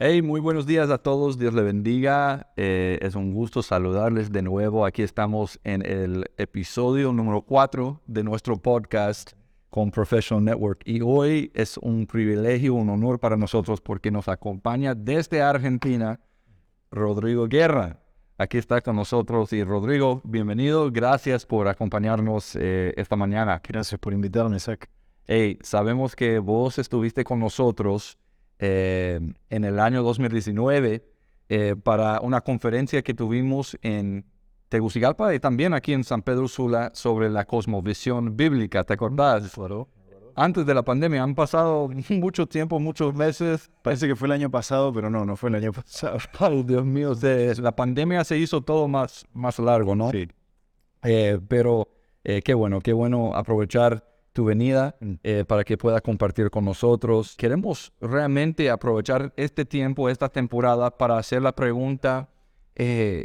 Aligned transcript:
Hey, 0.00 0.22
muy 0.22 0.40
buenos 0.40 0.64
días 0.64 0.90
a 0.90 0.98
todos, 0.98 1.40
Dios 1.40 1.52
le 1.54 1.62
bendiga. 1.62 2.52
Eh, 2.56 3.00
es 3.02 3.16
un 3.16 3.34
gusto 3.34 3.64
saludarles 3.64 4.30
de 4.30 4.42
nuevo. 4.42 4.86
Aquí 4.86 5.02
estamos 5.02 5.58
en 5.64 5.84
el 5.84 6.30
episodio 6.36 7.12
número 7.12 7.42
4 7.42 8.02
de 8.06 8.22
nuestro 8.22 8.58
podcast 8.62 9.32
con 9.70 9.90
Professional 9.90 10.44
Network. 10.44 10.82
Y 10.84 11.00
hoy 11.00 11.50
es 11.52 11.78
un 11.78 12.06
privilegio, 12.06 12.74
un 12.74 12.90
honor 12.90 13.18
para 13.18 13.36
nosotros 13.36 13.80
porque 13.80 14.12
nos 14.12 14.28
acompaña 14.28 14.94
desde 14.94 15.42
Argentina 15.42 16.20
Rodrigo 16.92 17.48
Guerra. 17.48 17.98
Aquí 18.36 18.56
está 18.56 18.80
con 18.80 18.94
nosotros 18.94 19.52
y 19.52 19.64
Rodrigo, 19.64 20.20
bienvenido. 20.22 20.92
Gracias 20.92 21.44
por 21.44 21.66
acompañarnos 21.66 22.54
eh, 22.54 22.94
esta 22.96 23.16
mañana. 23.16 23.60
Gracias 23.68 23.98
por 23.98 24.12
invitarme, 24.12 24.60
Zach. 24.60 24.88
Hey, 25.26 25.58
sabemos 25.60 26.14
que 26.14 26.38
vos 26.38 26.78
estuviste 26.78 27.24
con 27.24 27.40
nosotros 27.40 28.16
eh, 28.58 29.20
en 29.50 29.64
el 29.64 29.78
año 29.78 30.02
2019 30.02 31.04
eh, 31.48 31.76
para 31.82 32.20
una 32.20 32.40
conferencia 32.40 33.02
que 33.02 33.14
tuvimos 33.14 33.78
en 33.82 34.24
Tegucigalpa 34.68 35.34
y 35.34 35.40
también 35.40 35.74
aquí 35.74 35.92
en 35.92 36.04
San 36.04 36.22
Pedro 36.22 36.48
Sula 36.48 36.90
sobre 36.92 37.30
la 37.30 37.44
cosmovisión 37.44 38.36
bíblica. 38.36 38.84
¿Te 38.84 38.94
acordás? 38.94 39.52
Claro. 39.52 39.88
Antes 40.34 40.66
de 40.66 40.74
la 40.74 40.82
pandemia 40.82 41.22
han 41.22 41.34
pasado 41.34 41.88
mucho 42.10 42.46
tiempo, 42.46 42.78
muchos 42.80 43.14
meses. 43.14 43.70
Parece 43.82 44.08
que 44.08 44.16
fue 44.16 44.26
el 44.26 44.32
año 44.32 44.50
pasado, 44.50 44.92
pero 44.92 45.08
no, 45.08 45.24
no 45.24 45.36
fue 45.36 45.50
el 45.50 45.56
año 45.56 45.72
pasado. 45.72 46.18
Ay, 46.38 46.64
Dios 46.64 46.84
mío, 46.84 47.14
la 47.60 47.74
pandemia 47.74 48.24
se 48.24 48.38
hizo 48.38 48.60
todo 48.60 48.88
más, 48.88 49.24
más 49.32 49.58
largo, 49.58 49.94
¿no? 49.94 50.10
Sí. 50.10 50.28
Eh, 51.04 51.38
pero 51.48 51.88
qué 52.24 52.54
bueno, 52.54 52.80
qué 52.80 52.92
bueno 52.92 53.34
aprovechar 53.34 54.04
tu 54.38 54.44
venida 54.44 54.94
mm. 55.00 55.14
eh, 55.24 55.44
para 55.44 55.64
que 55.64 55.76
pueda 55.76 56.00
compartir 56.00 56.48
con 56.48 56.64
nosotros. 56.64 57.34
Queremos 57.36 57.92
realmente 58.00 58.70
aprovechar 58.70 59.32
este 59.36 59.64
tiempo, 59.64 60.08
esta 60.08 60.28
temporada, 60.28 60.96
para 60.96 61.18
hacer 61.18 61.42
la 61.42 61.50
pregunta, 61.50 62.28
eh, 62.76 63.24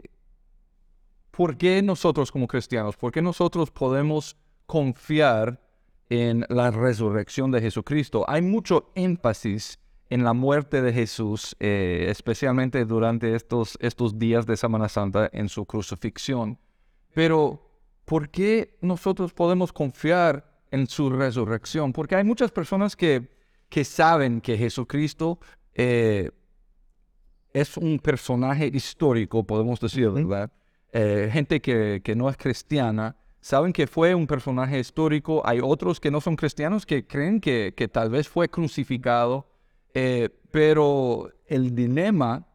¿por 1.30 1.56
qué 1.56 1.84
nosotros 1.84 2.32
como 2.32 2.48
cristianos, 2.48 2.98
por 2.98 3.12
qué 3.12 3.22
nosotros 3.22 3.70
podemos 3.70 4.36
confiar 4.66 5.62
en 6.10 6.48
la 6.50 6.72
resurrección 6.72 7.52
de 7.52 7.62
Jesucristo? 7.62 8.26
Hay 8.28 8.42
mucho 8.42 8.92
énfasis 8.96 9.78
en 10.10 10.24
la 10.24 10.34
muerte 10.34 10.82
de 10.82 10.94
Jesús, 10.94 11.56
eh, 11.60 12.08
especialmente 12.10 12.86
durante 12.86 13.36
estos, 13.36 13.78
estos 13.82 14.18
días 14.18 14.48
de 14.48 14.58
Semana 14.58 14.90
Santa 14.90 15.30
en 15.32 15.48
su 15.48 15.64
crucifixión. 15.68 16.58
Pero, 17.14 17.70
¿por 18.04 18.30
qué 18.30 18.80
nosotros 18.82 19.32
podemos 19.32 19.72
confiar 19.72 20.53
en 20.74 20.88
su 20.88 21.12
resurrección, 21.12 21.94
porque 21.94 22.16
hay 22.16 22.24
muchas 22.24 22.52
personas 22.52 22.96
que, 22.96 23.30
que 23.70 23.86
saben 23.86 24.42
que 24.42 24.58
Jesucristo 24.58 25.40
eh, 25.76 26.32
es 27.54 27.78
un 27.78 28.00
personaje 28.00 28.72
histórico, 28.74 29.44
podemos 29.44 29.80
decir, 29.80 30.10
¿verdad? 30.10 30.52
Eh, 30.92 31.30
gente 31.32 31.62
que, 31.62 32.02
que, 32.04 32.16
no 32.16 32.28
es 32.28 32.38
cristiana, 32.38 33.16
saben 33.40 33.72
que 33.72 33.86
fue 33.86 34.16
un 34.16 34.26
personaje 34.26 34.80
histórico, 34.80 35.44
hay 35.46 35.60
otros 35.62 36.00
que 36.00 36.10
no 36.10 36.20
son 36.20 36.36
cristianos 36.36 36.88
que 36.88 37.06
creen 37.06 37.40
que, 37.40 37.76
que 37.78 37.88
tal 37.88 38.10
vez 38.10 38.28
fue 38.28 38.50
crucificado, 38.50 39.48
eh, 39.94 40.30
pero 40.50 41.30
el 41.46 41.76
dilema 41.76 42.48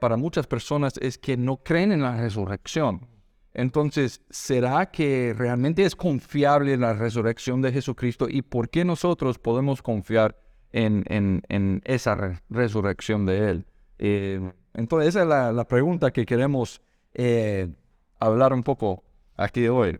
para 0.00 0.16
muchas 0.16 0.46
personas 0.46 0.96
es 1.02 1.18
que 1.18 1.36
no 1.36 1.58
creen 1.58 1.92
en 1.92 2.00
la 2.00 2.16
resurrección. 2.16 3.15
Entonces, 3.58 4.20
¿será 4.28 4.90
que 4.90 5.34
realmente 5.34 5.82
es 5.82 5.96
confiable 5.96 6.76
la 6.76 6.92
resurrección 6.92 7.62
de 7.62 7.72
Jesucristo 7.72 8.26
y 8.28 8.42
por 8.42 8.68
qué 8.68 8.84
nosotros 8.84 9.38
podemos 9.38 9.80
confiar 9.80 10.36
en, 10.72 11.42
esa 11.86 12.42
resurrección 12.50 13.24
de 13.24 13.50
Él? 13.50 13.66
Eh, 13.98 14.52
entonces, 14.74 15.08
esa 15.08 15.22
es 15.22 15.54
la, 15.54 15.68
pregunta 15.68 16.10
que 16.10 16.26
queremos 16.26 16.82
eh, 17.14 17.70
hablar 18.20 18.52
un 18.52 18.62
poco 18.62 19.04
aquí 19.38 19.66
hoy. 19.68 19.98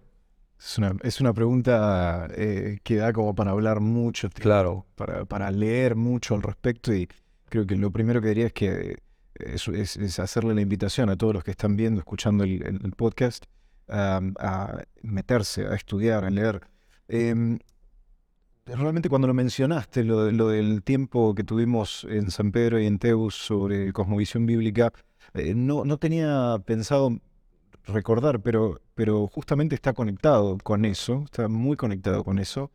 Es 0.59 1.21
una, 1.22 1.33
pregunta 1.33 2.28
eh, 2.33 2.81
que 2.83 2.97
da 2.97 3.15
como 3.15 3.34
para 3.34 3.53
hablar 3.53 3.81
mucho, 3.81 4.28
claro. 4.34 4.84
para 5.28 5.50
leer 5.50 5.97
mucho 5.97 6.34
al 6.34 6.43
respecto 6.43 6.93
y 6.93 7.09
creo 7.49 7.66
que 7.66 7.77
lo 7.77 7.91
primero 7.91 8.21
que 8.21 8.28
diría 8.28 8.47
es 8.49 8.53
que 8.53 8.99
es, 9.41 10.19
hacerle 10.19 10.54
la 10.54 10.60
invitación 10.60 11.10
a 11.10 11.16
todos 11.16 11.34
los 11.34 11.44
que 11.44 11.50
están 11.52 11.76
viendo, 11.76 12.00
escuchando 12.00 12.44
el, 12.44 12.92
podcast, 12.97 13.44
a 13.88 14.82
meterse, 15.02 15.66
a 15.66 15.74
estudiar, 15.74 16.24
a 16.24 16.30
leer. 16.30 16.60
Em, 17.08 17.58
realmente 18.66 19.08
cuando 19.08 19.28
lo 19.28 19.34
mencionaste, 19.34 20.02
lo, 20.04 20.24
del 20.24 20.82
tiempo 20.82 21.34
que 21.34 21.44
tuvimos 21.44 22.06
en 22.10 22.30
San 22.30 22.50
Pedro 22.50 22.80
y 22.80 22.86
en 22.86 22.98
Teus 22.98 23.34
sobre 23.34 23.92
cosmovisión 23.92 24.47
bíblica, 24.47 24.92
eh, 25.34 25.54
no, 25.54 25.84
no 25.84 25.98
tenía 25.98 26.56
pensado 26.64 27.20
recordar, 27.84 28.41
pero, 28.41 28.80
pero 28.94 29.28
justamente 29.28 29.74
está 29.76 29.92
conectado 29.92 30.58
con 30.58 30.84
eso, 30.84 31.22
está 31.24 31.48
muy 31.48 31.76
conectado 31.76 32.24
con 32.24 32.38
eso. 32.38 32.72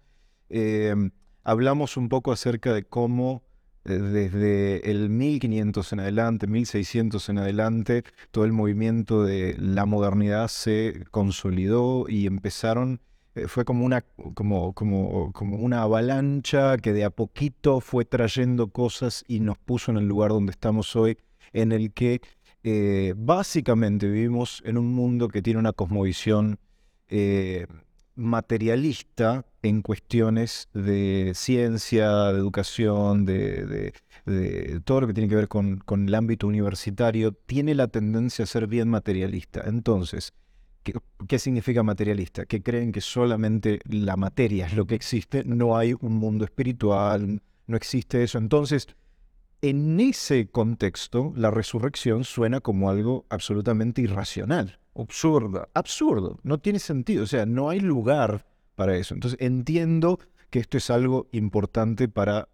Em, 0.50 1.12
hablamos 1.44 1.98
un 1.98 2.08
poco 2.08 2.32
acerca 2.32 2.74
de 2.74 2.84
cómo 2.84 3.44
desde 3.84 4.92
el 4.92 5.10
1500 5.10 5.94
en 5.94 6.00
adelante, 6.00 6.48
1600 6.48 7.30
en 7.30 7.38
adelante, 7.40 8.04
todo 8.32 8.46
el 8.46 8.52
movimiento 8.52 9.24
de 9.24 9.56
la 9.58 9.86
modernidad 9.86 10.48
se 10.50 11.06
consolidó 11.12 12.06
y 12.08 12.28
empezaron, 12.28 13.02
eh, 13.36 13.48
fue 13.48 13.66
como 13.66 13.86
una, 13.86 14.02
como, 14.34 14.74
como, 14.74 15.32
como 15.34 15.58
una 15.58 15.82
avalancha 15.82 16.78
que 16.78 16.94
de 16.94 17.06
a 17.06 17.10
poquito 17.10 17.80
fue 17.82 18.06
trayendo 18.06 18.68
cosas 18.68 19.24
y 19.28 19.40
nos 19.40 19.58
puso 19.58 19.92
en 19.92 19.98
el 19.98 20.08
lugar 20.08 20.30
donde 20.30 20.52
estamos 20.52 20.96
hoy, 20.96 21.18
en 21.54 21.72
el 21.72 21.92
que 21.92 22.22
eh, 22.64 23.16
básicamente 23.18 24.08
vivimos 24.08 24.62
en 24.66 24.78
un 24.78 24.94
mundo 24.94 25.28
que 25.28 25.42
tiene 25.42 25.60
una 25.60 25.74
cosmovisión 25.74 26.60
materialista 28.16 29.46
en 29.62 29.82
cuestiones 29.82 30.70
de 30.74 31.34
ciencia, 31.36 32.10
de 32.32 32.40
educación, 32.40 33.26
de, 33.26 33.94
todo 34.84 35.02
lo 35.02 35.08
que 35.08 35.14
tiene 35.14 35.30
que 35.30 35.36
ver 35.36 35.48
con, 35.48 35.84
el 35.90 36.16
ámbito 36.16 36.48
universitario, 36.48 37.32
tiene 37.32 37.76
la 37.76 37.88
tendencia 37.88 38.44
a 38.44 38.48
ser 38.48 38.68
bien 38.68 38.90
materialista. 38.90 39.64
Entonces, 39.66 40.34
¿qué, 40.84 41.40
significa 41.40 41.84
materialista? 41.84 42.46
Que 42.46 42.62
creen 42.62 42.92
que 42.92 43.02
solamente 43.02 43.80
la 43.86 44.18
materia 44.18 44.68
es 44.68 44.74
lo 44.74 44.86
que 44.86 44.96
existe, 44.96 45.44
no 45.46 45.78
hay 45.78 45.94
un 46.00 46.16
mundo 46.16 46.46
espiritual, 46.46 47.42
no 47.68 47.78
existe 47.78 48.24
eso. 48.24 48.38
Entonces, 48.38 48.88
en 49.62 50.00
ese 50.00 50.50
contexto, 50.50 51.34
la 51.36 51.52
resurrección 51.52 52.24
suena 52.24 52.62
como 52.62 52.90
algo 52.90 53.26
absolutamente 53.30 54.02
irracional 54.02 54.81
absurda, 54.96 55.70
absurdo, 55.74 56.40
no 56.44 56.60
tiene 56.60 56.80
sentido, 56.80 57.24
o 57.24 57.28
sea, 57.28 57.46
no 57.46 57.70
hay 57.70 57.80
lugar 57.80 58.46
para 58.76 58.96
eso. 58.96 59.14
Entonces 59.14 59.40
entiendo 59.42 60.20
que 60.50 60.60
esto 60.60 60.78
es 60.78 60.90
algo 60.90 61.28
importante 61.32 62.08
para 62.08 62.50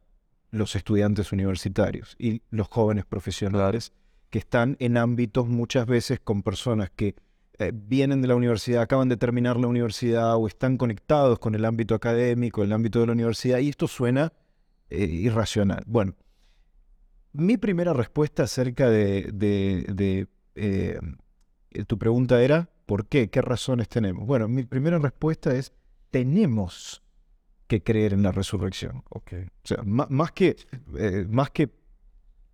los 0.51 0.75
estudiantes 0.75 1.31
universitarios 1.31 2.15
y 2.19 2.41
los 2.49 2.67
jóvenes 2.67 3.05
profesionales 3.05 3.91
que 4.29 4.39
están 4.39 4.75
en 4.79 4.97
ámbitos 4.97 5.47
muchas 5.47 5.85
veces 5.85 6.19
con 6.19 6.43
personas 6.43 6.89
que 6.95 7.15
eh, 7.59 7.71
vienen 7.73 8.21
de 8.21 8.27
la 8.27 8.35
universidad, 8.35 8.83
acaban 8.83 9.09
de 9.09 9.17
terminar 9.17 9.57
la 9.57 9.67
universidad 9.67 10.35
o 10.35 10.47
están 10.47 10.77
conectados 10.77 11.39
con 11.39 11.55
el 11.55 11.65
ámbito 11.65 11.95
académico, 11.95 12.63
el 12.63 12.71
ámbito 12.71 12.99
de 12.99 13.07
la 13.07 13.13
universidad, 13.13 13.59
y 13.59 13.69
esto 13.69 13.87
suena 13.87 14.31
eh, 14.89 15.05
irracional. 15.05 15.83
Bueno, 15.87 16.15
mi 17.37 17.57
primera 17.57 17.93
respuesta 17.93 18.43
acerca 18.43 18.89
de, 18.89 19.31
eh, 19.39 20.25
eh, 20.55 20.99
tu 21.87 21.97
pregunta 21.97 22.41
era, 22.41 22.69
¿por 22.85 23.07
qué? 23.07 23.29
¿Qué 23.29 23.41
razones 23.41 23.89
tenemos? 23.89 24.25
Bueno, 24.25 24.47
mi 24.47 24.63
primera 24.63 24.99
respuesta 24.99 25.53
es, 25.53 25.73
tenemos 26.09 27.03
que 27.67 27.83
creer 27.83 28.13
en 28.13 28.23
la 28.23 28.31
resurrección. 28.31 29.03
Okay. 29.09 29.43
O 29.43 29.67
sea, 29.67 29.83
más, 29.83 30.31
que, 30.31 30.55
eh, 30.97 31.25
más 31.29 31.51
que, 31.51 31.69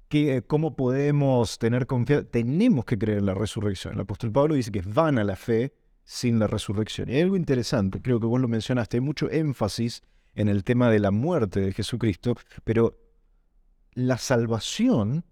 que, 0.09 0.43
cómo 0.45 0.75
podemos 0.75 1.59
tener 1.59 1.87
confianza, 1.87 2.27
tenemos 2.29 2.85
que 2.85 2.97
creer 2.97 3.19
en 3.19 3.27
la 3.27 3.35
resurrección. 3.35 3.93
El 3.93 4.01
apóstol 4.01 4.31
Pablo 4.31 4.55
dice 4.55 4.71
que 4.71 4.81
van 4.81 5.19
a 5.19 5.23
la 5.23 5.35
fe 5.35 5.73
sin 6.03 6.39
la 6.39 6.47
resurrección. 6.47 7.09
Y 7.09 7.15
hay 7.15 7.21
algo 7.21 7.37
interesante, 7.37 8.01
creo 8.01 8.19
que 8.19 8.25
vos 8.25 8.41
lo 8.41 8.47
mencionaste, 8.47 8.97
hay 8.97 9.01
mucho 9.01 9.29
énfasis 9.29 10.01
en 10.35 10.49
el 10.49 10.63
tema 10.63 10.89
de 10.89 10.99
la 10.99 11.11
muerte 11.11 11.59
de 11.59 11.73
Jesucristo, 11.73 12.35
pero 12.63 12.97
la 13.93 14.17
salvación 14.17 15.23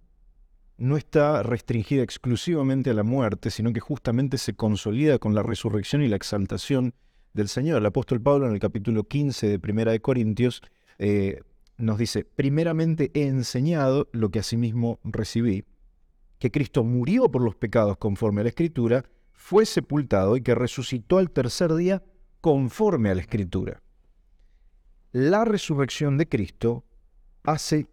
no 0.81 0.97
está 0.97 1.43
restringida 1.43 2.01
exclusivamente 2.01 2.89
a 2.89 2.95
la 2.95 3.03
muerte, 3.03 3.51
sino 3.51 3.71
que 3.71 3.79
justamente 3.79 4.39
se 4.39 4.55
consolida 4.55 5.19
con 5.19 5.35
la 5.35 5.43
resurrección 5.43 6.01
y 6.01 6.07
la 6.07 6.15
exaltación 6.15 6.95
del 7.33 7.49
Señor. 7.49 7.77
El 7.77 7.85
apóstol 7.85 8.19
Pablo 8.19 8.47
en 8.47 8.53
el 8.53 8.59
capítulo 8.59 9.03
15 9.03 9.47
de 9.47 9.59
Primera 9.59 9.91
de 9.91 10.01
Corintios 10.01 10.63
eh, 10.97 11.41
nos 11.77 11.99
dice, 11.99 12.25
primeramente 12.25 13.11
he 13.13 13.27
enseñado 13.27 14.09
lo 14.11 14.31
que 14.31 14.39
asimismo 14.39 14.99
recibí, 15.03 15.65
que 16.39 16.49
Cristo 16.49 16.83
murió 16.83 17.29
por 17.29 17.43
los 17.43 17.55
pecados 17.55 17.97
conforme 17.97 18.41
a 18.41 18.45
la 18.45 18.49
Escritura, 18.49 19.05
fue 19.33 19.67
sepultado 19.67 20.35
y 20.35 20.41
que 20.41 20.55
resucitó 20.55 21.19
al 21.19 21.29
tercer 21.29 21.75
día 21.75 22.01
conforme 22.41 23.11
a 23.11 23.15
la 23.15 23.21
Escritura. 23.21 23.83
La 25.11 25.45
resurrección 25.45 26.17
de 26.17 26.27
Cristo 26.27 26.85
hace 27.43 27.85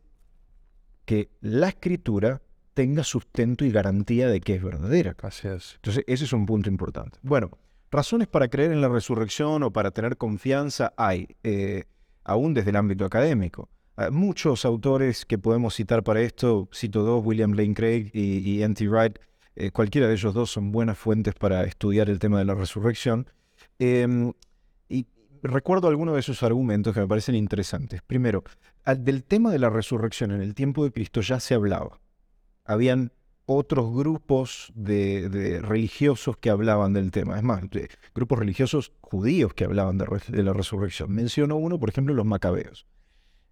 que 1.05 1.29
la 1.43 1.69
escritura 1.69 2.41
tenga 2.79 3.03
sustento 3.03 3.65
y 3.65 3.73
garantía 3.73 4.29
de 4.29 4.41
que 4.41 4.55
es 4.55 4.63
verdadera. 4.63 5.17
Así 5.23 5.49
es. 5.49 5.75
Entonces, 5.75 6.05
ese 6.07 6.23
es 6.27 6.33
un 6.33 6.47
punto 6.47 6.71
importante. 6.71 7.19
Bueno, 7.23 7.51
razones 7.91 8.29
para 8.29 8.47
creer 8.47 8.71
en 8.71 8.81
la 8.81 8.89
resurrección 8.89 9.65
o 9.65 9.73
para 9.73 9.91
tener 9.91 10.17
confianza 10.17 10.93
hay, 10.97 11.27
eh, 11.43 11.87
aún 12.23 12.55
desde 12.55 12.71
el 12.71 12.77
ámbito 12.77 13.05
académico. 13.05 13.69
Hay 13.97 14.13
muchos 14.13 14.65
autores 14.65 15.27
que 15.27 15.39
podemos 15.39 15.75
citar 15.75 16.05
para 16.05 16.21
esto, 16.21 16.69
cito 16.73 17.03
dos, 17.03 17.21
William 17.27 17.51
Lane 17.55 17.75
Craig 17.75 18.13
y, 18.13 18.49
y 18.49 18.63
N.T. 18.63 18.87
Wright, 18.87 19.19
eh, 19.57 19.73
cualquiera 19.73 20.07
de 20.07 20.13
ellos 20.13 20.33
dos 20.33 20.49
son 20.49 20.71
buenas 20.71 20.97
fuentes 20.97 21.35
para 21.35 21.65
estudiar 21.65 22.09
el 22.09 22.21
tema 22.21 22.39
de 22.39 22.45
la 22.45 22.55
resurrección. 22.55 23.27
Em, 23.81 24.33
y 24.89 25.05
recuerdo 25.43 25.89
algunos 25.89 26.15
de 26.15 26.23
sus 26.23 26.45
argumentos 26.45 26.95
que 26.95 27.01
me 27.01 27.09
parecen 27.09 27.35
interesantes. 27.35 28.03
Primero, 28.03 28.45
del 28.87 29.25
tema 29.25 29.51
de 29.51 29.59
la 29.59 29.69
resurrección 29.69 30.31
en 30.31 30.43
el 30.43 30.55
tiempo 30.55 30.85
de 30.85 30.93
Cristo 30.93 31.23
ya 31.23 31.41
se 31.41 31.55
hablaba 31.55 31.99
habían 32.69 33.13
otros 33.47 33.93
grupos 33.95 34.71
de, 34.75 35.61
religiosos 35.63 36.37
que 36.37 36.51
hablaban 36.51 36.93
del 36.93 37.11
tema. 37.11 37.39
Es 37.39 37.43
más, 37.43 37.63
grupos 38.15 38.39
religiosos 38.39 38.93
judíos 39.01 39.55
que 39.55 39.65
hablaban 39.65 39.97
de, 39.97 40.43
la 40.43 40.53
resurrección. 40.53 41.11
Menciono 41.11 41.57
uno, 41.57 41.81
por 41.81 41.89
ejemplo, 41.89 42.15
los 42.15 42.27
macabeos. 42.27 42.87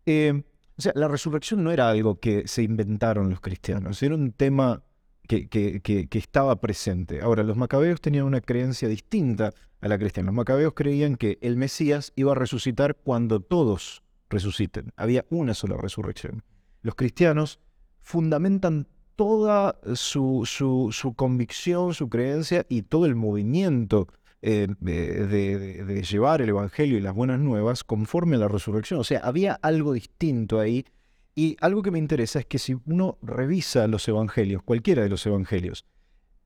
Eh, 0.05 0.45
o 0.79 0.83
sea, 0.83 0.93
la 0.95 1.09
resurrección 1.09 1.65
no 1.65 1.73
era 1.73 1.89
algo 1.89 2.21
que 2.21 2.47
se 2.47 2.63
inventaron 2.63 3.31
los 3.31 3.41
cristianos, 3.41 4.03
era 4.03 4.15
un 4.15 4.33
tema 4.33 4.83
que, 5.27 5.49
que, 5.49 6.09
estaba 6.13 6.61
presente. 6.61 7.23
Ahora, 7.23 7.43
los 7.43 7.57
macabeos 7.57 8.03
tenían 8.03 8.27
una 8.27 8.43
creencia 8.43 8.87
distinta 8.89 9.55
a 9.81 9.89
la 9.89 9.99
cristiana. 9.99 10.27
Los 10.27 10.37
macabeos 10.37 10.75
creían 10.75 11.17
que 11.17 11.39
el 11.41 11.57
Mesías 11.57 12.13
iba 12.17 12.33
a 12.33 12.35
resucitar 12.35 12.97
cuando 12.97 13.41
todos 13.41 14.03
resuciten. 14.29 14.93
Había 14.97 15.25
una 15.31 15.55
sola 15.55 15.79
resurrección. 15.79 16.45
Los 16.83 16.95
cristianos 16.95 17.61
fundamentan 18.03 18.87
toda 19.17 19.79
su, 19.95 20.45
su, 20.47 21.15
convicción, 21.15 21.95
su 21.95 22.09
creencia 22.09 22.65
y 22.69 22.83
todo 22.83 23.07
el 23.07 23.17
movimiento 23.17 24.09
eh, 24.43 24.69
de, 24.79 26.03
llevar 26.09 26.43
el 26.43 26.51
Evangelio 26.51 26.99
y 26.99 27.01
las 27.01 27.15
buenas 27.15 27.41
nuevas 27.41 27.83
conforme 27.83 28.37
a 28.37 28.41
la 28.41 28.49
resurrección. 28.49 29.01
O 29.01 29.05
sea, 29.05 29.21
había 29.21 29.55
algo 29.55 29.93
distinto 29.93 30.61
ahí. 30.61 30.85
Y 31.35 31.57
algo 31.61 31.83
que 31.83 31.91
me 31.91 31.99
interesa 31.99 32.39
es 32.39 32.47
que 32.47 32.59
si 32.59 32.77
uno 32.87 33.19
revisa 33.21 33.87
los 33.89 34.09
Evangelios, 34.09 34.63
cualquiera 34.63 35.03
de 35.03 35.11
los 35.11 35.27
Evangelios, 35.27 35.85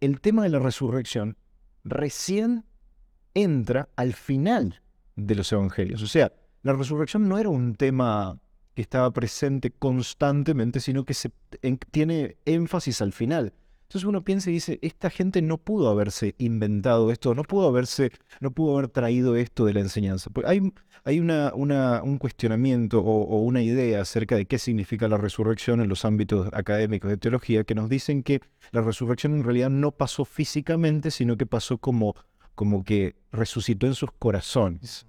el 0.00 0.20
tema 0.20 0.42
de 0.42 0.48
la 0.48 0.58
resurrección 0.58 1.36
recién 1.84 2.64
entra 3.34 3.88
al 3.96 4.14
final 4.14 4.80
de 5.14 5.34
los 5.34 5.52
Evangelios. 5.52 6.02
O 6.02 6.06
sea, 6.06 6.32
la 6.62 6.72
resurrección 6.72 7.28
no 7.28 7.38
era 7.38 7.48
un 7.48 7.74
tema 7.74 8.40
que 8.80 8.82
estaba 8.82 9.10
presente 9.10 9.70
constantemente, 9.70 10.80
sino 10.80 11.04
que 11.04 11.12
se, 11.12 11.30
tiene 11.90 12.38
énfasis 12.46 13.02
al 13.02 13.12
final. 13.12 13.52
Entonces 13.82 14.08
uno 14.08 14.24
piensa 14.24 14.48
y 14.48 14.54
dice, 14.54 14.78
esta 14.80 15.10
gente 15.10 15.42
no 15.42 15.58
pudo 15.58 15.90
haberse 15.90 16.34
inventado 16.38 17.10
esto, 17.10 17.34
no 17.34 17.42
pudo 17.42 17.68
haberse, 17.68 18.10
no 18.40 18.52
pudo 18.52 18.78
haber 18.78 18.88
traído 18.88 19.36
esto 19.36 19.66
de 19.66 19.74
la 19.74 19.80
enseñanza. 19.80 20.30
Pues 20.30 20.46
hay, 20.46 20.72
hay 21.04 21.20
una, 21.20 21.52
una, 21.54 22.02
un 22.02 22.16
cuestionamiento 22.16 23.00
o, 23.00 23.24
o, 23.24 23.42
una 23.42 23.60
idea 23.60 24.00
acerca 24.00 24.34
de 24.34 24.46
qué 24.46 24.58
significa 24.58 25.08
la 25.08 25.18
resurrección 25.18 25.82
en 25.82 25.90
los 25.90 26.06
ámbitos 26.06 26.48
académicos 26.54 27.10
de 27.10 27.18
teología 27.18 27.64
que 27.64 27.74
nos 27.74 27.90
dicen 27.90 28.22
que 28.22 28.40
la 28.72 28.80
resurrección 28.80 29.34
en 29.34 29.44
realidad 29.44 29.68
no 29.68 29.90
pasó 29.90 30.24
físicamente, 30.24 31.10
sino 31.10 31.36
que 31.36 31.44
pasó 31.44 31.76
como, 31.76 32.14
como 32.54 32.82
que 32.82 33.14
resucitó 33.30 33.86
en 33.86 33.94
sus 33.94 34.10
corazones. 34.12 35.06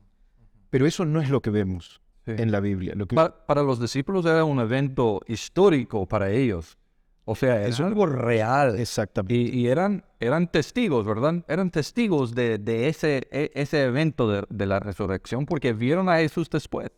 Pero 0.70 0.86
eso 0.86 1.06
no 1.06 1.22
es 1.22 1.30
lo 1.30 1.42
que 1.42 1.52
vemos 1.52 2.01
en 2.26 2.52
la 2.52 2.60
Biblia. 2.60 2.94
Lo 2.96 3.08
que... 3.08 3.16
para, 3.16 3.64
los 3.64 3.80
discípulos 3.80 4.26
era 4.26 4.44
un 4.44 4.60
evento 4.60 5.22
histórico 5.28 6.06
para 6.06 6.30
ellos. 6.30 6.78
O 7.26 7.36
sea, 7.36 7.66
es 7.66 7.80
algo 7.80 8.06
real. 8.06 8.80
Exactamente. 8.80 9.34
Y, 9.34 9.68
eran, 9.68 10.04
eran 10.20 10.52
testigos, 10.52 11.06
¿verdad? 11.06 11.44
Eran 11.48 11.70
testigos 11.70 12.34
de, 12.34 12.58
de 12.58 12.88
ese, 12.88 13.28
e, 13.32 13.52
ese 13.54 13.84
evento 13.84 14.30
de, 14.30 14.44
de, 14.50 14.66
la 14.66 14.80
resurrección 14.80 15.46
porque 15.46 15.74
vieron 15.74 16.10
a 16.10 16.18
Jesús 16.18 16.50
después. 16.50 16.90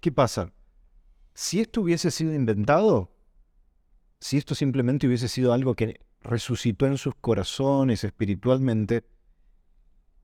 ¿Qué 0.00 0.12
pasa? 0.12 0.52
Si 1.34 1.60
esto 1.60 1.82
hubiese 1.82 2.10
sido 2.10 2.34
inventado, 2.34 3.10
si 4.20 4.36
esto 4.36 4.54
simplemente 4.54 5.06
hubiese 5.06 5.28
sido 5.28 5.52
algo 5.52 5.74
que 5.74 6.00
resucitó 6.22 6.86
en 6.86 6.98
sus 6.98 7.14
corazones 7.14 8.02
espiritualmente, 8.02 9.04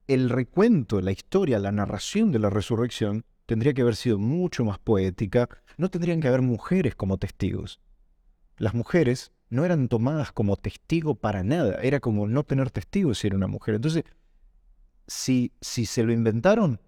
el 0.07 0.29
recuento, 0.29 1.01
la 1.01 1.11
historia, 1.11 1.59
la 1.59 1.71
narración 1.71 2.31
de 2.31 2.39
la 2.39 2.49
resurrección 2.49 3.25
tendría 3.45 3.73
que 3.73 3.81
haber 3.81 3.95
sido 3.95 4.17
mucho 4.17 4.65
más 4.65 4.79
poética, 4.79 5.49
no 5.77 5.89
tendrían 5.89 6.21
que 6.21 6.27
haber 6.27 6.41
mujeres 6.41 6.95
como 6.95 7.17
testigos. 7.17 7.79
Las 8.57 8.73
mujeres 8.73 9.31
no 9.49 9.65
eran 9.65 9.87
tomadas 9.87 10.31
como 10.31 10.57
testigo 10.57 11.15
para 11.15 11.43
nada, 11.43 11.79
era 11.81 11.99
como 11.99 12.27
no 12.27 12.43
tener 12.43 12.71
testigos 12.71 13.19
si 13.19 13.27
era 13.27 13.35
una 13.35 13.47
mujer. 13.47 13.75
Entonces, 13.75 14.03
si, 15.07 15.53
si 15.61 15.85
se 15.85 16.03
lo 16.03 16.11
inventaron, 16.11 16.79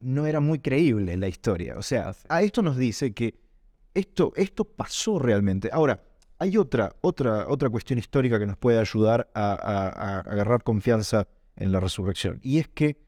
no 0.00 0.26
era 0.26 0.40
muy 0.40 0.58
creíble 0.58 1.16
la 1.16 1.28
historia. 1.28 1.78
O 1.78 1.82
sea, 1.82 2.14
a 2.28 2.42
esto 2.42 2.60
nos 2.62 2.76
dice 2.76 3.14
que 3.14 3.40
esto, 3.94 4.32
esto 4.36 4.64
pasó 4.64 5.18
realmente. 5.18 5.70
Ahora, 5.72 6.02
hay 6.38 6.58
otra, 6.58 6.94
otra, 7.00 7.48
otra 7.48 7.70
cuestión 7.70 7.98
histórica 7.98 8.38
que 8.38 8.46
nos 8.46 8.58
puede 8.58 8.78
ayudar 8.78 9.30
a 9.34 10.20
agarrar 10.26 10.62
confianza 10.62 11.28
en 11.56 11.72
la 11.72 11.80
resurrección, 11.80 12.40
y 12.42 12.58
es 12.58 12.68
que 12.68 12.98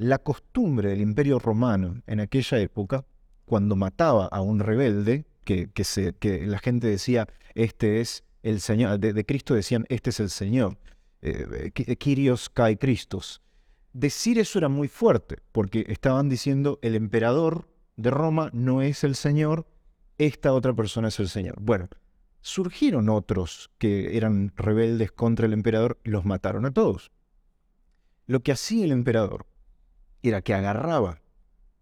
la 0.00 0.16
costumbre 0.16 0.88
del 0.88 1.02
imperio 1.02 1.38
romano 1.38 2.00
en 2.06 2.20
aquella 2.20 2.58
época, 2.58 3.04
cuando 3.44 3.76
mataba 3.76 4.24
a 4.28 4.40
un 4.40 4.58
rebelde, 4.58 5.26
que, 5.44 5.68
la 6.46 6.58
gente 6.58 6.86
decía, 6.86 7.28
este 7.54 8.00
es 8.00 8.24
el 8.42 8.62
Señor, 8.62 8.98
de, 8.98 9.26
Cristo 9.26 9.54
decían, 9.54 9.84
este 9.90 10.08
es 10.08 10.20
el 10.20 10.30
Señor, 10.30 10.78
eh, 11.20 11.70
Kyrios 11.98 12.48
kai 12.48 12.78
Christos. 12.78 13.42
Decir 13.92 14.38
eso 14.38 14.58
era 14.58 14.70
muy 14.70 14.88
fuerte, 14.88 15.36
porque 15.52 15.84
estaban 15.88 16.30
diciendo, 16.30 16.78
el 16.80 16.94
emperador 16.94 17.68
de 17.96 18.10
Roma 18.10 18.48
no 18.54 18.80
es 18.80 19.04
el 19.04 19.14
Señor, 19.14 19.66
esta 20.16 20.54
otra 20.54 20.72
persona 20.72 21.08
es 21.08 21.20
el 21.20 21.28
Señor. 21.28 21.56
Bueno, 21.60 21.90
surgieron 22.40 23.10
otros 23.10 23.70
que 23.76 24.16
eran 24.16 24.50
rebeldes 24.56 25.12
contra 25.12 25.44
el 25.44 25.52
emperador 25.52 25.98
los 26.04 26.24
mataron 26.24 26.64
a 26.64 26.70
todos. 26.70 27.10
Lo 28.26 28.40
que 28.40 28.52
hacía 28.52 28.86
el 28.86 28.92
emperador 28.92 29.49
era 30.28 30.42
que 30.42 30.54
agarraba 30.54 31.20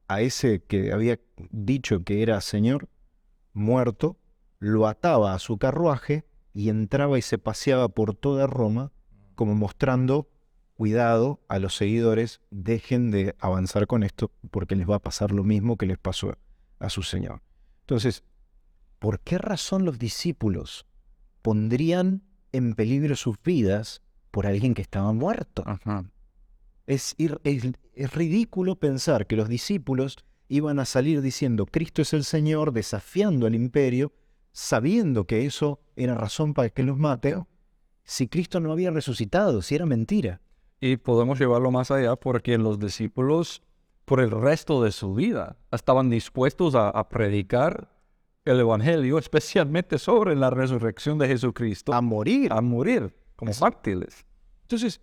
a 0.07 0.21
ese 0.23 0.63
que 0.63 0.93
había 0.93 1.19
dicho 1.51 2.03
que 2.05 2.23
era 2.23 2.41
señor 2.41 2.89
muerto, 3.53 4.17
lo 4.59 4.87
ataba 4.87 5.35
a 5.35 5.39
su 5.39 5.59
carruaje 5.59 6.25
y 6.55 6.71
entraba 6.71 7.19
y 7.19 7.23
se 7.23 7.39
paseaba 7.39 7.89
por 7.89 8.15
toda 8.15 8.47
Roma 8.47 8.93
como 9.35 9.55
mostrando 9.55 10.29
cuidado 10.75 11.41
a 11.49 11.59
los 11.59 11.75
seguidores, 11.75 12.41
dejen 12.51 13.11
de 13.11 13.35
avanzar 13.41 13.87
con 13.87 14.05
esto 14.05 14.31
porque 14.51 14.77
les 14.77 14.89
va 14.89 14.97
a 14.97 15.03
pasar 15.03 15.33
lo 15.33 15.43
mismo 15.45 15.77
que 15.77 15.87
les 15.87 15.99
pasó 15.99 16.37
a 16.79 16.89
su 16.89 17.03
Señor. 17.03 17.43
Entonces, 17.81 18.23
¿por 18.99 19.21
qué 19.21 19.39
razón 19.39 19.85
los 19.85 19.99
discípulos 19.99 20.87
pondrían 21.43 22.23
en 22.53 22.75
peligro 22.75 23.17
sus 23.17 23.43
vidas 23.43 24.03
por 24.31 24.47
alguien 24.47 24.75
que 24.75 24.83
estaba 24.83 25.13
muerto? 25.13 25.65
Es, 26.89 27.15
es, 27.19 28.13
ridículo 28.15 28.77
pensar 28.77 29.27
que 29.27 29.37
los 29.37 29.47
discípulos 29.47 30.17
iban 30.49 30.79
a 30.79 30.87
salir 30.87 31.21
diciendo 31.21 31.67
Cristo 31.67 32.01
es 32.01 32.15
el 32.15 32.25
Señor, 32.25 32.73
desafiando 32.73 33.47
al 33.47 33.55
imperio, 33.55 34.11
sabiendo 34.53 35.27
que 35.27 35.45
eso 35.45 35.81
era 35.97 36.15
razón 36.15 36.55
para 36.55 36.71
que 36.71 36.83
los 36.83 36.97
mate, 36.97 37.37
si 38.05 38.27
Cristo 38.27 38.59
no 38.59 38.73
había 38.73 38.91
resucitado, 38.91 39.61
si 39.61 39.75
era 39.75 39.85
mentira. 39.85 40.41
Y 40.81 40.97
podemos 40.97 41.39
llevarlo 41.39 41.71
más 41.71 41.91
allá 41.91 42.17
porque 42.17 42.57
los 42.57 42.79
discípulos, 42.79 43.63
por 44.07 44.21
el 44.21 44.31
resto 44.31 44.83
de 44.83 44.91
su 44.91 45.13
vida, 45.13 45.59
estaban 45.71 46.09
dispuestos 46.09 46.75
a, 46.75 47.07
predicar 47.11 47.93
el 48.47 48.61
Evangelio, 48.61 49.19
especialmente 49.19 49.99
sobre 49.99 50.35
la 50.37 50.49
resurrección 50.49 51.19
de 51.19 51.29
Jesucristo. 51.29 51.93
A 51.93 52.01
morir. 52.01 52.51
A 52.51 52.63
morir 52.63 53.15
como 53.37 53.53
mártires. 53.61 54.25
Entonces, 54.63 55.03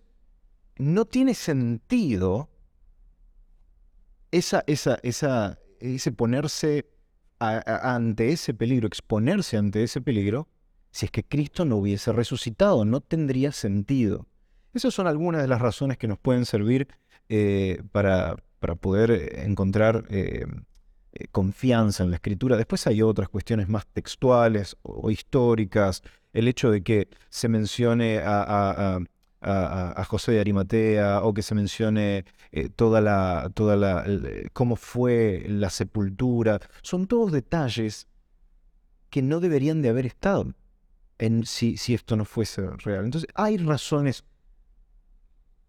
no 0.78 1.04
tiene 1.04 1.34
sentido 1.34 2.50
esa, 4.30 4.64
esa, 4.66 4.98
esa, 5.02 5.58
ese 5.80 6.12
ponerse 6.12 6.90
ante 7.38 8.30
ese 8.30 8.54
peligro, 8.54 8.86
exponerse 8.86 9.56
ante 9.56 9.82
ese 9.82 10.00
peligro, 10.00 10.48
si 10.90 11.06
es 11.06 11.12
que 11.12 11.24
Cristo 11.24 11.64
no 11.64 11.76
hubiese 11.76 12.12
resucitado, 12.12 12.84
no 12.84 13.00
tendría 13.00 13.52
sentido. 13.52 14.26
Esas 14.72 14.94
son 14.94 15.06
algunas 15.06 15.42
de 15.42 15.48
las 15.48 15.60
razones 15.60 15.98
que 15.98 16.08
nos 16.08 16.18
pueden 16.18 16.46
servir 16.46 16.88
eh, 17.28 17.82
para, 17.92 18.36
para, 18.58 18.76
poder 18.76 19.40
encontrar 19.40 20.04
eh, 20.10 20.46
eh, 21.12 21.26
confianza 21.32 22.04
en 22.04 22.10
la 22.10 22.16
escritura. 22.16 22.56
Después 22.56 22.86
hay 22.86 23.02
otras 23.02 23.28
cuestiones 23.28 23.68
más 23.68 23.86
textuales 23.86 24.76
o, 24.82 25.10
históricas, 25.10 26.02
el 26.32 26.48
hecho 26.48 26.70
de 26.70 26.82
que 26.82 27.08
se 27.30 27.48
mencione 27.48 28.20
a, 28.22 28.98
José 30.04 30.32
de 30.32 30.40
Arimatea 30.40 31.20
o 31.22 31.32
que 31.34 31.42
se 31.42 31.54
mencione 31.54 32.24
eh, 32.52 32.68
toda 32.68 33.00
la, 33.00 33.50
toda 33.54 33.76
la, 33.76 34.04
cómo 34.52 34.76
fue 34.76 35.44
la 35.48 35.70
sepultura. 35.70 36.60
Son 36.82 37.06
todos 37.06 37.32
detalles 37.32 38.08
que 39.10 39.22
no 39.22 39.40
deberían 39.40 39.82
de 39.82 39.88
haber 39.88 40.06
estado 40.06 40.52
en, 41.18 41.46
si, 41.46 41.76
si 41.76 41.94
esto 41.94 42.16
no 42.16 42.24
fuese 42.24 42.62
real. 42.78 43.04
Entonces, 43.04 43.28
hay 43.34 43.56
razones 43.58 44.24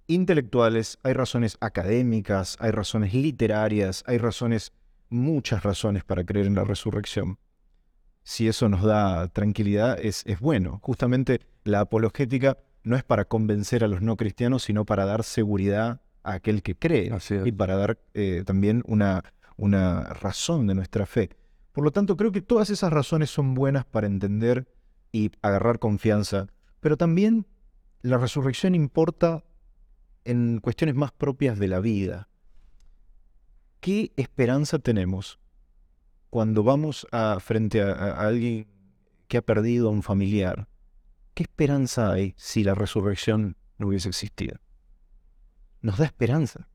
intelectuales, 0.08 0.98
hay 1.04 1.14
razones 1.14 1.58
académicas, 1.60 2.58
hay 2.60 2.72
razones 2.72 3.14
literarias, 3.14 4.04
hay 4.08 4.18
razones, 4.18 4.72
muchas 5.10 5.64
razones 5.64 6.04
para 6.04 6.24
creer 6.24 6.48
en 6.48 6.56
la 6.56 6.64
resurrección. 6.64 7.38
Si 8.24 8.48
eso 8.48 8.68
nos 8.68 8.84
da 8.84 9.28
tranquilidad, 9.30 9.98
es, 10.02 10.24
es 10.26 10.40
bueno. 10.40 10.80
Justamente 10.84 11.42
la 11.64 11.82
apologética 11.82 12.58
no 12.88 12.96
es 12.96 13.04
para 13.04 13.26
convencer 13.26 13.84
a 13.84 13.88
los 13.88 14.02
no 14.02 14.18
cristianos, 14.18 14.64
sino 14.64 14.86
para 14.86 15.06
dar 15.06 15.24
seguridad 15.24 16.02
a 16.24 16.34
aquel 16.34 16.64
que 16.64 16.76
cree 16.76 17.12
y 17.46 17.52
para 17.52 17.76
dar 17.76 18.00
eh, 18.14 18.44
también 18.46 18.84
una, 18.88 19.24
una 19.58 20.04
razón 20.06 20.68
de 20.68 20.76
nuestra 20.76 21.06
fe. 21.06 21.30
Por 21.72 21.84
lo 21.84 21.92
tanto, 21.92 22.18
creo 22.18 22.32
que 22.32 22.42
todas 22.42 22.70
esas 22.70 22.92
razones 22.92 23.30
son 23.30 23.54
buenas 23.54 23.86
para 23.86 24.08
entender 24.08 24.68
y 25.12 25.32
agarrar 25.42 25.80
confianza, 25.80 26.48
pero 26.80 26.98
también 26.98 27.46
la 28.02 28.18
resurrección 28.18 28.76
importa 28.76 29.44
en 30.26 30.60
cuestiones 30.60 30.96
más 30.96 31.12
propias 31.12 31.60
de 31.60 31.68
la 31.68 31.80
vida. 31.80 32.30
¿Qué 33.80 34.12
esperanza 34.18 34.80
tenemos 34.80 35.40
cuando 36.30 36.64
vamos 36.64 37.08
a, 37.12 37.38
frente 37.40 37.82
a, 37.82 38.20
alguien 38.20 38.68
que 39.28 39.38
ha 39.38 39.42
perdido 39.42 39.88
a 39.88 39.92
un 39.92 40.04
familiar? 40.04 40.68
¿Qué 41.38 41.44
esperanza 41.44 42.12
hay 42.12 42.34
si 42.36 42.64
la 42.64 42.74
resurrección 42.74 43.58
no 43.78 43.88
hubiese 43.88 44.10
existido? 44.10 44.58
Nos 45.82 46.00
da 46.00 46.06
esperanza. 46.06 46.68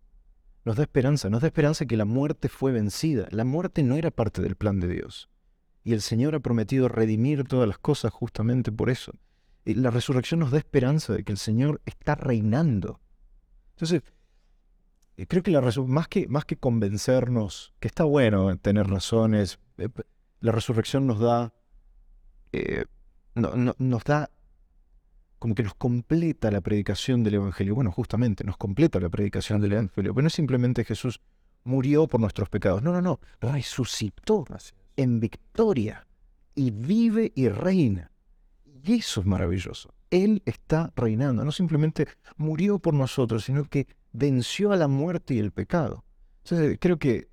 Nos 0.64 0.76
da 0.76 0.84
esperanza, 0.84 1.28
nos 1.28 1.40
da 1.40 1.48
esperanza 1.48 1.84
que 1.84 1.96
la 1.96 2.04
muerte 2.04 2.48
fue 2.48 2.70
vencida. 2.70 3.26
La 3.32 3.44
muerte 3.44 3.82
no 3.82 3.96
era 3.96 4.12
parte 4.12 4.40
del 4.40 4.54
plan 4.54 4.78
de 4.78 4.86
Dios. 4.86 5.28
Y 5.82 5.92
el 5.92 6.00
Señor 6.00 6.36
ha 6.36 6.40
prometido 6.40 6.88
redimir 6.88 7.42
todas 7.42 7.68
las 7.68 7.78
cosas 7.78 8.12
justamente 8.12 8.70
por 8.70 8.88
eso. 8.88 9.12
Y 9.64 9.74
la 9.74 9.90
resurrección 9.90 10.40
nos 10.40 10.52
da 10.52 10.58
esperanza 10.58 11.12
de 11.12 11.24
que 11.24 11.32
el 11.32 11.38
Señor 11.38 11.82
está 11.84 12.14
reinando 12.14 13.02
entonces, 13.82 14.02
eh, 15.16 15.26
creo 15.26 15.42
que 15.42 15.50
la 15.50 15.60
más 15.60 16.06
que, 16.06 16.28
más 16.28 16.44
que 16.44 16.56
convencernos, 16.56 17.74
que 17.80 17.88
está 17.88 18.04
bueno 18.04 18.56
tener 18.58 18.86
razones, 18.86 19.58
eh, 19.78 19.88
la 20.40 20.52
resurrección 20.52 21.08
nos 21.08 21.18
da, 21.18 21.52
eh, 22.52 22.84
nos 23.34 24.04
da, 24.04 24.30
como 25.42 25.56
que 25.56 25.64
nos 25.64 25.74
completa 25.74 26.52
la 26.52 26.60
predicación 26.60 27.24
del 27.24 27.34
Evangelio. 27.34 27.74
Bueno, 27.74 27.90
justamente, 27.90 28.44
nos 28.44 28.56
completa 28.56 29.00
la 29.00 29.08
predicación 29.08 29.60
del 29.60 29.72
Evangelio. 29.72 30.14
Pero 30.14 30.22
no 30.22 30.28
es 30.28 30.34
simplemente 30.34 30.84
Jesús 30.84 31.20
murió 31.64 32.06
por 32.06 32.20
nuestros 32.20 32.48
pecados. 32.48 32.80
No, 32.80 32.92
no, 32.92 33.02
no. 33.02 33.18
Resucitó 33.40 34.44
en 34.96 35.18
victoria 35.18 36.06
y 36.54 36.70
vive 36.70 37.32
y 37.34 37.48
reina. 37.48 38.12
Y 38.64 38.92
eso 38.94 39.22
es 39.22 39.26
maravilloso. 39.26 39.92
Él 40.10 40.44
está 40.46 40.92
reinando. 40.94 41.44
No 41.44 41.50
simplemente 41.50 42.06
murió 42.36 42.78
por 42.78 42.94
nosotros, 42.94 43.42
sino 43.42 43.64
que 43.64 43.88
venció 44.12 44.70
a 44.70 44.76
la 44.76 44.86
muerte 44.86 45.34
y 45.34 45.40
el 45.40 45.50
pecado. 45.50 46.04
Entonces, 46.44 46.78
creo 46.80 47.00
que 47.00 47.26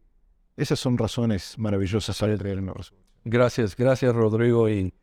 esas 0.58 0.80
son 0.80 0.98
razones 0.98 1.60
maravillosas 1.60 2.24
al 2.24 2.32
resurrección. 2.32 2.92
Gracias, 3.24 3.76
gracias 3.76 4.16
Rodrigo 4.16 4.68
y, 4.68 4.96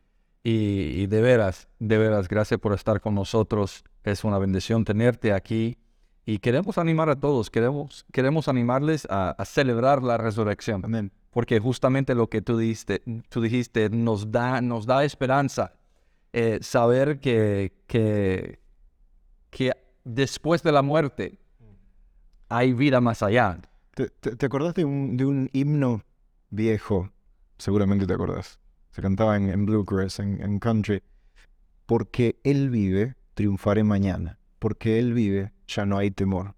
y, 0.49 1.07
de 1.07 1.21
veras, 1.21 1.67
de 1.77 1.97
veras, 1.97 2.29
gracias 2.29 2.57
por 2.61 2.71
estar 2.71 3.01
con 3.01 3.13
nosotros. 3.13 3.83
Es 4.05 4.23
una 4.23 4.37
bendición 4.37 4.85
tenerte 4.85 5.33
aquí 5.33 5.77
y 6.25 6.39
queremos 6.39 6.77
animar 6.77 7.09
a 7.09 7.17
todos, 7.17 7.49
queremos, 7.49 8.05
queremos 8.13 8.47
animarles 8.47 9.05
a, 9.09 9.35
celebrar 9.43 10.01
la 10.03 10.15
resurrección. 10.15 10.85
Amén. 10.85 11.11
Porque 11.31 11.59
justamente 11.59 12.15
lo 12.15 12.29
que 12.29 12.41
tú 12.41 12.57
dijiste, 12.57 13.03
tú 13.27 13.41
dijiste 13.41 13.89
nos, 13.89 14.31
da, 14.31 14.61
nos 14.61 14.85
da 14.85 15.03
esperanza 15.03 15.73
eh, 16.31 16.59
saber 16.61 17.19
que, 17.19 17.73
que, 17.85 18.61
que, 19.49 19.73
después 20.05 20.63
de 20.63 20.71
la 20.71 20.81
muerte 20.81 21.39
hay 22.47 22.71
vida 22.71 23.01
más 23.01 23.21
allá. 23.21 23.59
¿Te, 23.93 24.07
te, 24.07 24.45
acordás 24.45 24.75
de 24.75 24.85
un, 24.85 25.17
de 25.17 25.25
un, 25.25 25.49
himno 25.51 26.03
viejo? 26.49 27.11
Seguramente 27.57 28.07
te 28.07 28.13
acordás. 28.13 28.61
Se 28.97 29.03
cantaba 29.03 29.37
en, 29.37 29.63
bluegrass, 29.67 30.17
en, 30.17 30.41
en 30.41 30.57
country. 30.57 31.03
Porque 31.85 32.39
Él 32.43 32.71
vive, 32.71 33.13
triunfaré 33.35 33.83
mañana. 33.83 34.39
Porque 34.57 34.97
Él 34.97 35.13
vive, 35.13 35.51
ya 35.67 35.85
no 35.85 35.99
hay 35.99 36.09
temor. 36.09 36.55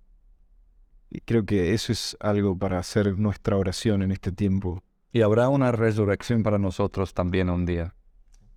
Y 1.10 1.20
creo 1.20 1.46
que 1.46 1.74
eso 1.74 1.92
es 1.92 2.16
algo 2.22 2.58
para 2.58 2.80
hacer 2.80 3.20
nuestra 3.20 3.58
oración 3.58 4.04
en 4.04 4.14
este 4.14 4.32
tiempo. 4.32 4.82
Y 5.12 5.20
habrá 5.20 5.50
una 5.50 5.74
resurrección 5.74 6.42
para 6.42 6.58
nosotros 6.58 7.14
también 7.14 7.50
un 7.50 7.66
día. 7.66 7.94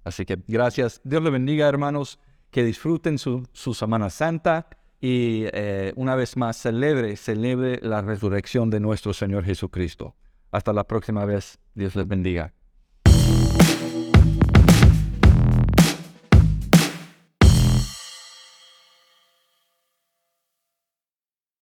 Así 0.04 0.24
que 0.26 0.38
gracias. 0.46 1.00
Dios 1.02 1.20
le 1.24 1.30
bendiga, 1.30 1.68
hermanos. 1.68 2.20
Que 2.52 2.62
disfruten 2.62 3.18
su, 3.18 3.48
Semana 3.52 4.10
Santa 4.10 4.68
y 5.00 5.46
eh, 5.54 5.92
una 5.96 6.14
vez 6.14 6.36
más 6.36 6.56
celebre, 6.56 7.16
celebre 7.16 7.80
la 7.82 8.00
resurrección 8.00 8.70
de 8.70 8.78
nuestro 8.78 9.12
Señor 9.12 9.42
Jesucristo. 9.42 10.14
Hasta 10.52 10.72
la 10.72 10.84
próxima 10.84 11.24
vez. 11.24 11.58
Dios 11.74 11.96
les 11.96 12.06
bendiga. 12.06 12.54